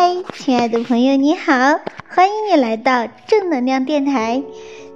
[0.00, 4.44] 嗨，亲爱的朋友，你好，欢迎你来到正能量电台。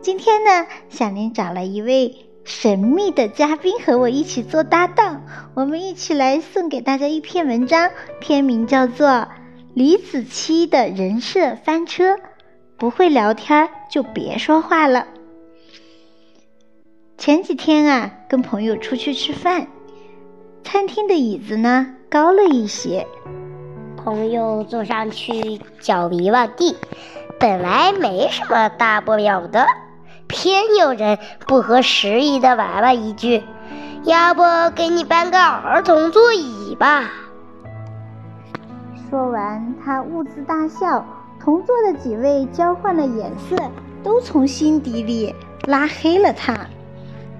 [0.00, 7.90] 今天呢，小林找了一位神秘的嘉宾和我一起做搭档，我们一起来送给大家一篇文章，
[8.20, 9.08] 篇名叫做
[9.74, 12.14] 《李子柒的人设翻车》，
[12.78, 15.08] 不会聊天就别说话了。
[17.18, 19.66] 前几天啊，跟朋友出去吃饭，
[20.62, 23.04] 餐厅的椅子呢高了一些。
[24.04, 26.76] 朋友坐上去，脚迷往地，
[27.38, 29.66] 本来没什么大不了的，
[30.26, 33.44] 偏有人不合时宜的玩了一句
[34.02, 34.42] ：“要不
[34.74, 37.10] 给你搬个儿童座椅吧？”
[39.08, 41.04] 说完，他兀自大笑。
[41.44, 43.56] 同座的几位交换了眼色，
[44.04, 45.34] 都从心底里
[45.64, 46.56] 拉黑了他。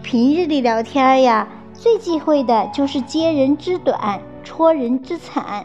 [0.03, 5.65] 平日里聊天呀，最忌讳的就是揭人之短，戳人之惨。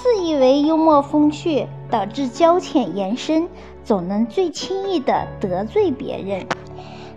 [0.00, 3.48] 自以为幽默风趣，导致交浅言深，
[3.82, 6.46] 总能最轻易的得罪别人。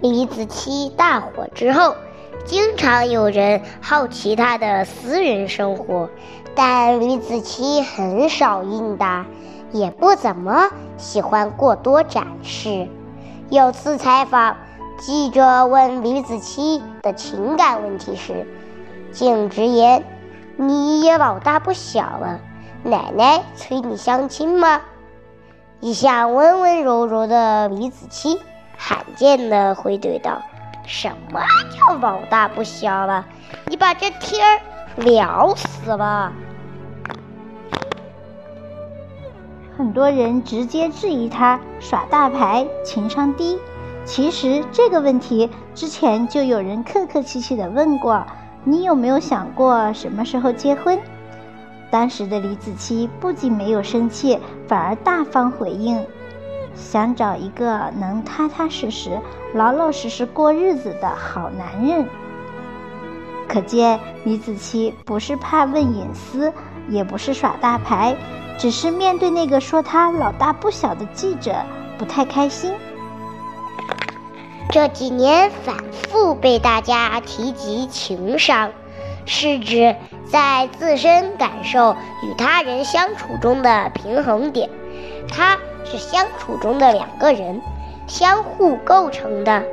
[0.02, 1.96] 李子柒大火之后，
[2.44, 6.10] 经常有人好奇他的私人生活，
[6.56, 9.28] 但李子柒很少应答，
[9.72, 12.88] 也不怎么喜欢过多展示。
[13.52, 14.58] 有次采访，
[14.98, 18.48] 记者问李子柒的情感问题时，
[19.12, 20.04] 竟直言
[20.58, 22.40] ：“你也老大不小了。”
[22.84, 24.82] 奶奶催你相亲吗？
[25.80, 28.40] 一向温温柔柔的李子柒
[28.78, 30.42] 罕见的回怼道
[30.86, 33.26] ：“什么叫老大不小了？
[33.68, 34.60] 你把这天儿
[34.98, 36.32] 聊死了！”
[39.78, 43.60] 很多人直接质疑他耍大牌、情商低。
[44.06, 48.26] 其实这个问题之前就有人客客气气的问过
[48.66, 51.00] ：“你有没有想过什么时候结婚？”
[51.92, 56.04] 当时的李子柒不仅没有生气，反而大方回应
[56.74, 59.20] ：“想找一个能踏踏实实、
[59.54, 62.08] 老老实实过日子的好男人。”
[63.46, 66.54] 可见李子柒不是怕问隐私，
[66.88, 68.16] 也不是耍大牌，
[68.58, 71.54] 只是面对那个说他老大不小的记者
[71.98, 72.74] 不太开心。
[74.70, 78.72] 这几年反复被大家提及情商。
[79.26, 79.96] 是指
[80.26, 84.70] 在自身感受与他人相处中的平衡点，
[85.30, 87.62] 它是相处中的两个人
[88.08, 89.64] 相互构成的。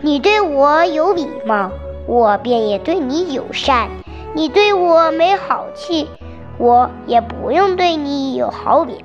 [0.00, 1.70] 你对我有礼貌，
[2.06, 3.88] 我便也对你友善；
[4.34, 6.08] 你对我没好气，
[6.58, 8.98] 我也不用对你有好脸。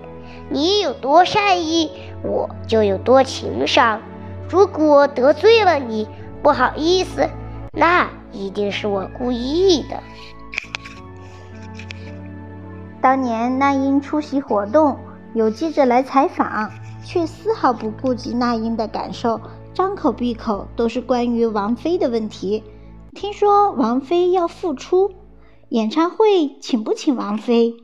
[0.50, 1.92] 你有多善意，
[2.24, 4.02] 我就有多情商。
[4.50, 6.08] 如果得罪了你，
[6.42, 7.30] 不好意思，
[7.72, 8.08] 那。
[8.32, 10.02] 一定是我故意的。
[13.02, 14.98] 当年那英出席活动，
[15.34, 16.72] 有记者来采访，
[17.04, 19.40] 却丝毫不顾及那英的感受，
[19.74, 22.64] 张口闭口都是关于王菲的问题。
[23.14, 25.12] 听说王菲要复出，
[25.70, 27.76] 演唱会请不请王菲？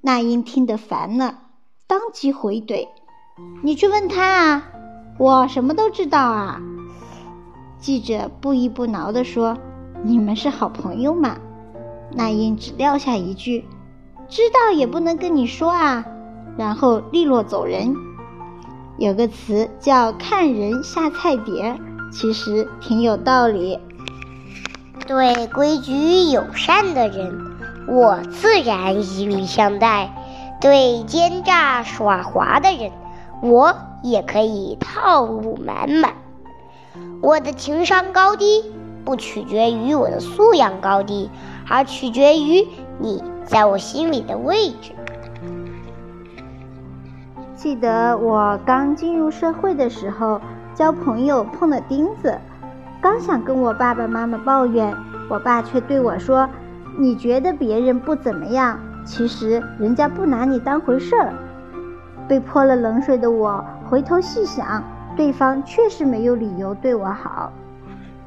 [0.00, 1.38] 那英听得烦了，
[1.86, 2.88] 当即回怼
[3.62, 4.68] ：“你去问他啊，
[5.18, 6.60] 我什么都知道啊。”
[7.80, 9.56] 记者不依不挠地说
[10.04, 11.38] ：“你们是好朋友嘛？”
[12.12, 13.64] 那英只撂下一句
[14.28, 16.04] ：“知道也不能跟你说啊。”
[16.58, 17.94] 然后利落走人。
[18.98, 21.78] 有个词叫“看人下菜碟”，
[22.12, 23.78] 其实挺有道理。
[25.06, 27.34] 对规矩友善的人，
[27.88, 30.10] 我自然以礼相待；
[30.60, 32.92] 对奸诈耍滑的人，
[33.42, 36.12] 我也可以套路满满。
[37.22, 38.64] 我的情商高低
[39.04, 41.28] 不取决于我的素养高低，
[41.68, 42.66] 而取决于
[42.98, 44.92] 你在我心里的位置。
[47.54, 50.40] 记得我刚进入社会的时候，
[50.74, 52.38] 交朋友碰了钉子，
[53.02, 54.96] 刚想跟我爸爸妈妈抱怨，
[55.28, 56.48] 我爸却对我说
[56.98, 61.34] ：“你觉得别人不怎么样，其实人家不拿你当回事儿。”
[62.26, 64.82] 被泼了冷水的我回头细想。
[65.16, 67.52] 对方确实没有理由对我好。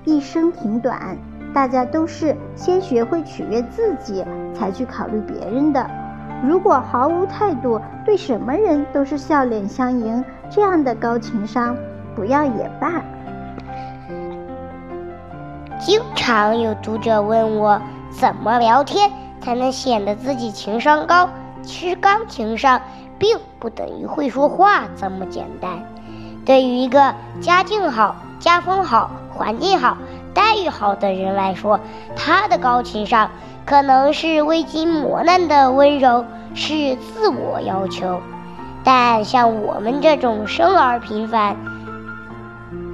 [0.06, 1.18] 一生挺短，
[1.54, 5.90] 大家都是先学会取悦自己，才去考虑别人的。
[6.44, 11.76] 如果毫无态度，对什么人都是笑脸相迎，这样的高情商
[12.16, 13.02] 不要也罢。
[15.80, 17.82] 经常有读者问我，
[18.12, 19.10] 怎么聊天
[19.40, 21.30] 才能显得自己情商高？
[21.62, 22.82] 其实高情商
[23.18, 25.72] 并不等于会说话这么简单。
[26.46, 29.98] 对于一个家境好、家风好、环境好、
[30.34, 31.80] 待遇好的人来说，
[32.16, 33.30] 他的高情商
[33.66, 38.20] 可能是未经磨难的温柔，是自我要求。
[38.84, 41.56] 但像我们这种生而平凡、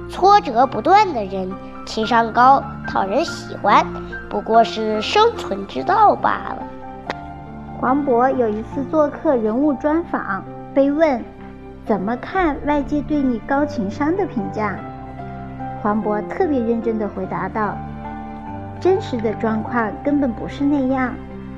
[0.08, 1.52] 挫折不断的人，
[1.84, 3.84] 情商高、讨人喜欢，
[4.28, 6.62] 不过是生存之道罢了。
[7.80, 11.24] 黄渤有一次做客人物专访，被问
[11.90, 14.78] 怎么看外界对你高情商的评价，
[15.82, 17.76] 黄渤特别认真地回答道
[18.78, 21.12] ：“真实的状况根本不是那样。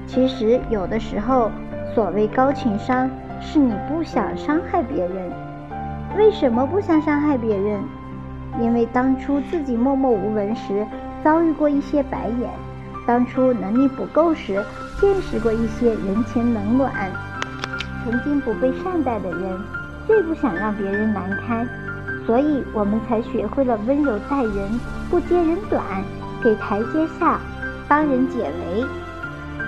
[0.07, 1.51] 其实有的时候，
[1.95, 3.11] 所谓高情商。”
[3.43, 5.31] 是你不想伤害别人，
[6.17, 7.83] 为什么不想伤害别人？
[8.59, 10.87] 因为当初自己默默无闻时
[11.23, 12.49] 遭遇过一些白眼，
[13.07, 14.65] 当初能力不够时
[14.99, 16.91] 见识过一些人情冷暖，
[18.03, 19.61] 曾经不被善待的人
[20.07, 21.69] 最不想让别人难堪，
[22.27, 24.69] 所以我们才学会了温柔待人，
[25.11, 25.83] 不揭人短，
[26.43, 27.41] 给台阶下，
[27.89, 28.85] 帮人解围。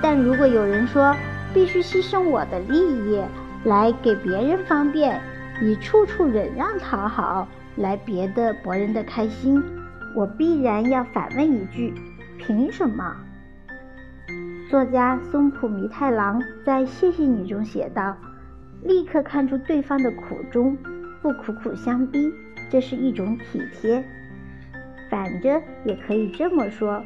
[0.02, 1.14] 但如果有人说
[1.52, 3.20] 必须牺牲我的利益，
[3.64, 5.20] 来给别人方便，
[5.62, 9.62] 以处处忍让讨好来别的博人的开心，
[10.14, 11.94] 我必然要反问一句：
[12.38, 13.14] 凭什么？
[14.68, 18.16] 作家松浦弥太郎在《谢谢你》中写道
[18.84, 20.76] ：“立刻看出对方的苦衷，
[21.20, 22.32] 不苦苦相逼，
[22.70, 24.04] 这是一种体贴。
[25.10, 27.02] 反着也可以这么说：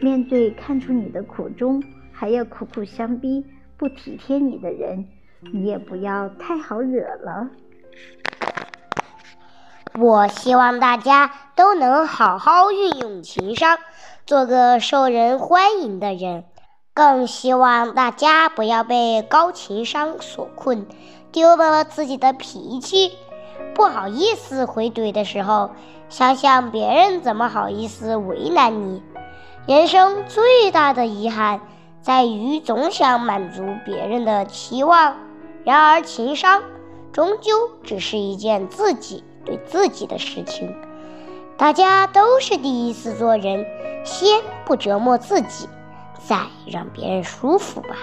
[0.00, 1.82] 面对看出你的苦衷
[2.12, 5.06] 还要苦苦相逼、不体贴你的人。”
[5.52, 7.50] 你也不要太好惹了。
[9.94, 13.78] 我希望大家都能好好运用情商，
[14.24, 16.44] 做个受人欢迎的人。
[16.96, 20.86] 更希望大家不要被高情商所困，
[21.30, 23.12] 丢了自己的脾气。
[23.74, 25.72] 不好意思回怼的时候，
[26.08, 29.02] 想想别人怎么好意思为难你。
[29.66, 31.60] 人生最大的遗憾，
[32.00, 35.16] 在于总想满足别人的期望。
[35.64, 36.62] 然而，情商
[37.12, 40.74] 终究只是一件自己对自己的事情。
[41.58, 43.66] 大家都是第一次做人，
[44.02, 45.68] 先不折磨自己，
[46.18, 46.36] 再
[46.70, 47.96] 让别人舒服吧。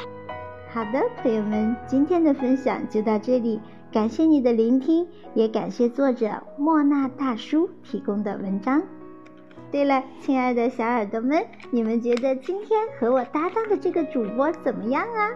[0.72, 3.60] 好的，朋友们，今天的分享就到这里，
[3.92, 8.82] 感谢你的聆听，也感谢作者莫那大叔提供的文章。
[9.72, 15.30] 对了，亲爱的小耳朵们，你们觉得今天和我搭档的这个主播怎么样啊？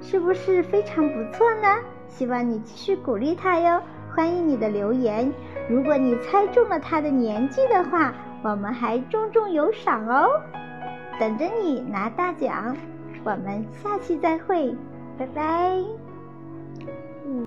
[0.00, 1.68] 是不是非常不错呢？
[2.08, 3.80] 希望你继续鼓励他哟。
[4.14, 5.32] 欢迎你的留言。
[5.70, 10.28] 如果你猜中了他的年纪的话，我们还重重有赏哦，
[11.18, 12.76] 等着你拿大奖。
[13.24, 14.74] 我们下期再会，
[15.18, 15.78] 拜拜。
[17.24, 17.46] 嗯。